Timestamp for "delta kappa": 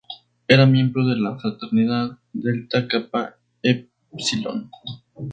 2.33-3.35